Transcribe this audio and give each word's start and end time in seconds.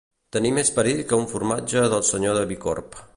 Tenir 0.37 0.51
més 0.57 0.71
perill 0.77 1.03
que 1.11 1.19
un 1.25 1.29
formatge 1.35 1.85
del 1.95 2.05
senyor 2.13 2.41
de 2.41 2.47
Bicorb. 2.53 3.03